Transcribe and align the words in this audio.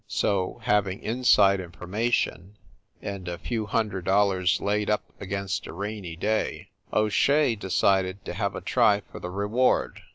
So, 0.07 0.59
having 0.63 1.03
in 1.03 1.23
side 1.23 1.59
information, 1.59 2.57
and 3.03 3.27
a 3.27 3.37
few 3.37 3.67
hundred 3.67 4.03
dollars 4.05 4.59
laid 4.59 4.89
up 4.89 5.03
against 5.19 5.67
a 5.67 5.73
rainy 5.73 6.15
day, 6.15 6.69
O 6.91 7.07
Shea 7.07 7.53
decided 7.55 8.25
to 8.25 8.33
have 8.33 8.55
a 8.55 8.61
try 8.61 9.01
for 9.01 9.19
the 9.19 9.29
reward. 9.29 10.01